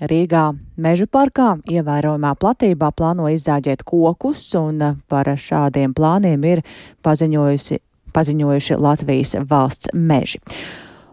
[0.00, 6.62] Rīgā meža parkā ievērojamā platībā plāno izzāģēt kokus, un par šādiem plāniem ir
[7.06, 10.42] paziņojuši Latvijas valsts meži.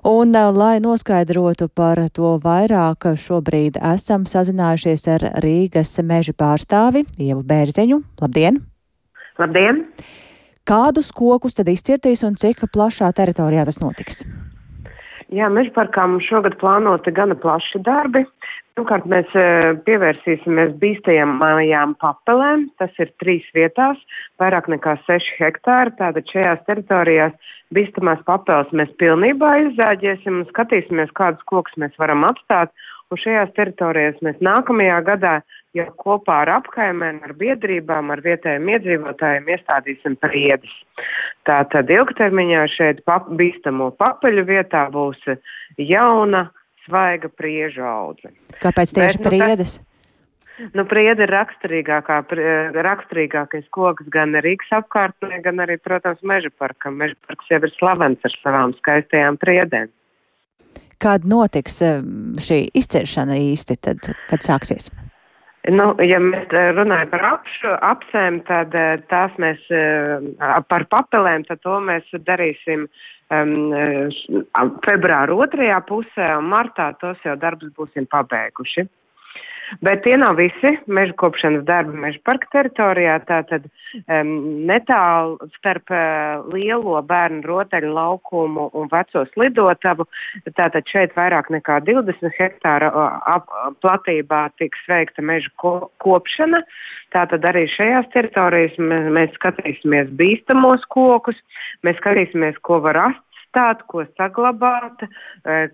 [0.04, 8.02] Un, lai noskaidrotu par to vairāk, šobrīd esam sazinājušies ar Rīgas meža pārstāvi Ievu Bērziņu.
[8.20, 8.60] Labdien!
[9.40, 9.86] Labdien!
[10.68, 14.26] Kādus kokus tad izcirtīs un cik plašā teritorijā tas notiks?
[15.32, 18.26] Jā, meža parkā mums šogad plānoti gana plaši darbi.
[18.74, 19.42] Pirmkārt, mēs e,
[19.86, 22.64] pievērsīsimies bīstajām papelēm.
[22.82, 24.00] Tas ir trīs vietās,
[24.42, 25.94] vairāk nekā 6 hektāri.
[26.00, 32.74] Tātad šajās teritorijās bīstamās papeles mēs pilnībā izzāģēsim un skatīsimies, kādus kokus mēs varam atstāt.
[33.14, 35.36] Un šajās teritorijās mēs nākamajā gadā
[35.78, 40.74] jau kopā ar apkaimēm, ar biedrībām, ar vietējiem iedzīvotājiem iestādīsim priedes.
[41.46, 45.22] Tātad ilgtermiņā šeit pap, bīstamo papeļu vietā būs
[45.78, 46.48] jauna,
[46.86, 48.34] svaiga priežu audze.
[48.62, 49.80] Kāpēc tieši Bet, nu, priedes?
[50.78, 52.20] Nu, priede ir raksturīgākā,
[52.86, 57.00] raksturīgākais koks gan Rīgas apkārtnē, gan arī, protams, meža parkam.
[57.02, 59.90] Meža parks jau ir slavens ar savām skaistajām priedēm.
[61.04, 62.04] Kad notiks eh,
[62.40, 64.92] šī izciršana īsti, tad, kad sāksies?
[65.72, 70.26] Nu, ja mēs eh, runājam par apšu, apsēm, tad eh, tās mēs eh,
[70.68, 72.84] par papelēm, tad to mēs darīsim
[73.32, 73.54] um,
[74.84, 78.84] februāra otrajā pusē un martā tos jau darbus būsim pabeiguši.
[79.84, 83.16] Bet tie nav visi meža kopšanas darbi meža parka teritorijā.
[83.28, 84.32] Tātad um,
[84.70, 90.08] netālu starp uh, lielo bērnu rotaļu laukumu un veco slidotavu,
[90.58, 93.50] tātad šeit vairāk nekā 20 hektāra uh, ap,
[93.86, 96.64] platībā tiks veikta meža ko, kopšana.
[97.14, 101.38] Tātad arī šajās teritorijās mēs, mēs skatīsimies bīstamos kokus,
[101.86, 103.24] mēs skatīsimies, ko var rast
[103.54, 105.06] atstāt, ko saglabāt,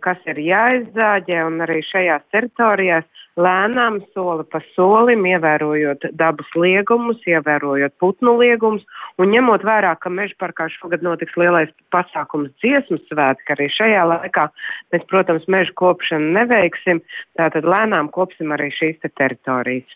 [0.02, 3.06] kas ir jāizzāģē, un arī šajās teritorijās
[3.40, 8.84] lēnām soli pa solim, ievērojot dabas liegumus, ievērojot putnu liegumus
[9.18, 14.50] un ņemot vērā, ka meža parkā šogad notiks lielais pasākums dziesmu svētki, arī šajā laikā
[14.92, 17.02] mēs, protams, meža kopšanu neveiksim,
[17.40, 19.96] tātad lēnām kopsim arī šīs te teritorijas.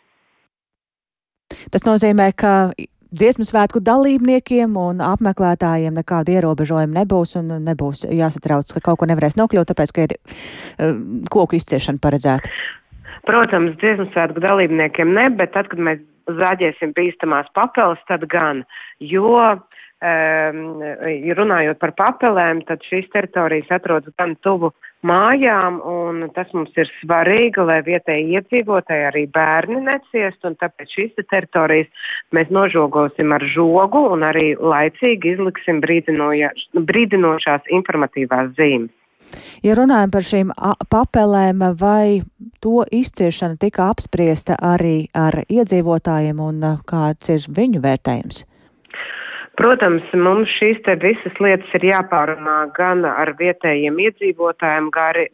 [1.73, 2.71] Tas nozīmē, ka
[3.13, 9.37] dziesmu svētku dalībniekiem un apmeklētājiem nekādu ierobežojumu nebūs un nebūs jāsatrauc, ka kaut ko nevarēs
[9.39, 10.95] nokļūt, tāpēc, ka ir uh,
[11.33, 12.51] koku izciešana paredzēta.
[13.27, 18.63] Protams, dziesmu svētku dalībniekiem ne, bet tad, kad mēs zāģēsim bīstamās papeles, tad gan,
[18.99, 19.37] jo
[20.03, 20.63] um,
[21.39, 24.73] runājot par papelēm, tad šīs teritorijas atrodas gan tuvu
[25.07, 31.23] mājām, un tas mums ir svarīgi, lai vietēji iedzīvotāji arī bērni neciest, un tāpēc šīs
[31.29, 38.93] teritorijas mēs nožogosim ar žogu un arī laicīgi izliksim brīdinošās informatīvās zīmes.
[39.63, 40.49] Ja runājam par šīm
[40.91, 42.21] papelēm, vai
[42.61, 48.43] to izciešana tika apspriesta arī ar iedzīvotājiem un kāds ir viņu vērtējums?
[49.53, 54.87] Protams, mums šīs te visas lietas ir jāpārunā gan ar vietējiem iedzīvotājiem,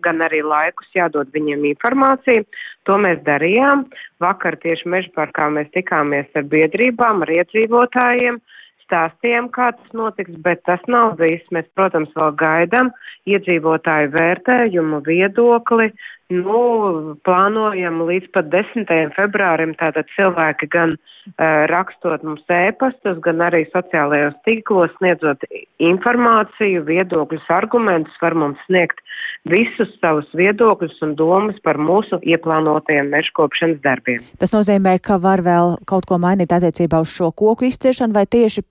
[0.03, 2.43] gan arī laikus jādod viņiem informāciju.
[2.89, 3.85] To mēs darījām.
[4.19, 8.41] Vakar tieši mežparkā mēs tikāmies ar biedrībām, ar iedzīvotājiem.
[8.83, 11.47] Stāstījām, kā tas notiks, bet tas nav viss.
[11.55, 12.91] Mēs, protams, vēl gaidām
[13.29, 15.93] iedzīvotāju vērtējumu, viedokli.
[16.29, 18.85] Nu, plānojam līdz pat 10.
[19.15, 25.47] februārim tātad cilvēki gan uh, rakstot mums ēpastus, gan arī sociālajos tīklos sniedzot
[25.81, 29.01] informāciju, viedokļus, argumentus, var mums sniegt
[29.49, 34.21] visus savus viedokļus un domas par mūsu ieplānotajiem mežkopšanas darbiem.
[34.37, 38.67] Tas nozīmē, ka var vēl kaut ko mainīt attiecībā uz šo koku izciešanu vai tieši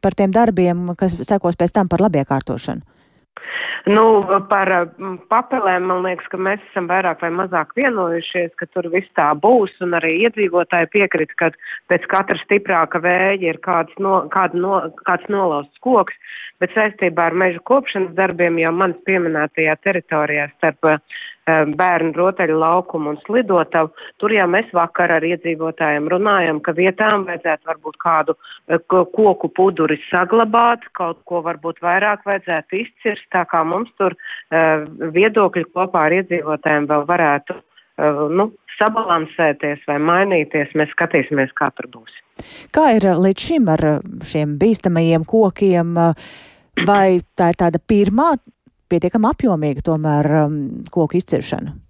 [0.00, 2.96] par tiem darbiem, kas sekos pēc tam par labiekārtošanu?
[3.86, 4.02] Nu,
[4.50, 4.66] par
[5.30, 9.76] papelēm man liekas, ka mēs esam vairāk vai mazāk vienojušies, ka tur viss tā būs,
[9.86, 11.52] un arī iedzīvotāji piekrīt, ka
[11.92, 16.18] pēc katra stiprāka vēja ir kāds, no, kāda no, kāds nolausts koks,
[16.58, 20.90] bet saistībā ar mežu kopšanas darbiem jau manas pieminētajā teritorijā starp
[21.46, 23.92] Um, bērnu rotaļu laukumu un slidotavu.
[24.18, 30.00] Tur jau mēs vakar ar iedzīvotājiem runājam, ka vietām vajadzētu varbūt kādu uh, koku puduri
[30.08, 36.16] saglabāt, kaut ko varbūt vairāk vajadzētu izcirst, tā kā mums tur uh, viedokļi kopā ar
[36.20, 40.74] iedzīvotājiem vēl varētu uh, nu, sabalansēties vai mainīties.
[40.78, 42.18] Mēs skatīsimies, kā tur būs.
[42.74, 43.84] Kā ir līdz šim ar
[44.28, 45.96] šiem bīstamajiem kokiem?
[46.86, 47.06] Vai
[47.38, 48.34] tā ir tāda pirmā
[48.92, 50.28] pietiekami apjomīga tomēr
[50.92, 51.85] koku izciršana?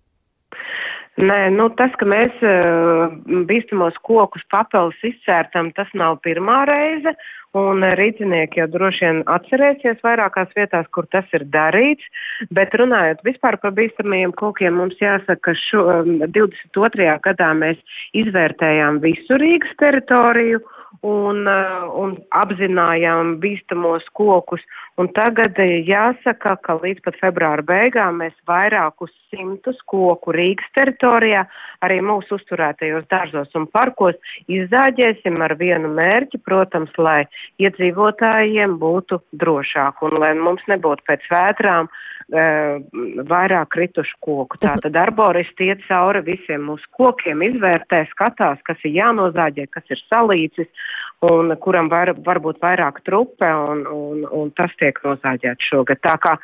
[1.16, 3.06] Nē, nu, tas, ka mēs uh,
[3.48, 7.14] bīstamos kokus papildus izcērtam, tas nav pirmā reize,
[7.56, 12.04] un rīznieki jau droši vien atcerēsies vairākās vietās, kur tas ir darīts,
[12.52, 17.08] bet runājot vispār par bīstamajiem kokiem, mums jāsaka, ka šo, um, 22.
[17.24, 17.80] gadā mēs
[18.20, 20.75] izvērtējām visu Rīgas teritoriju, uh,
[21.06, 24.62] un apzinājām bīstamos kokus.
[24.96, 31.44] Un tagad uh, jāsaka, ka līdz pat februāra beigām mēs vairākus simtus koku Rīgas teritorijā,
[31.84, 34.16] arī mūsu uzturētajos dārzos un parkos
[34.48, 37.26] izzāģēsim ar vienu mērķi, protams, lai
[37.60, 44.58] iedzīvotājiem būtu drošāk un lai mums nebūtu pēc vētrām uh, vairāk kritušu koku.
[44.58, 44.74] Tas...
[44.74, 50.66] Tātad arboristi iet cauri visiem mūsu kokiem, izvērtē, skatās, kas ir jānozāģē, kas ir salīdzis
[51.24, 56.00] un kuram var, varbūt vairāk trupe, un, un, un tas tiek nozāģēts šogad.
[56.04, 56.34] Tā kā,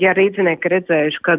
[0.00, 1.36] ja rīdzinieki redzējuši, ka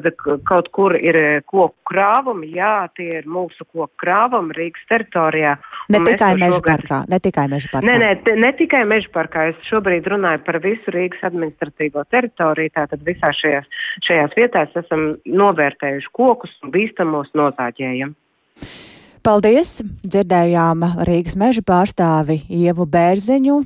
[0.47, 5.55] kaut kur ir koku krāvumi, jā, tie ir mūsu koku krāvumi Rīgas teritorijā.
[5.93, 6.67] Ne tikai meža šogad...
[6.73, 7.87] parkā, ne tikai meža parkā.
[7.87, 9.47] Nē, nē, ne tikai meža parkā.
[9.53, 13.71] Es šobrīd runāju par visu Rīgas administratīvo teritoriju, tātad visā šajās,
[14.07, 18.15] šajās vietās esam novērtējuši kokus un bīstamos nozāģējam.
[19.25, 19.81] Paldies!
[20.05, 23.61] Dzirdējām Rīgas meža pārstāvi Ievu Bērziņu.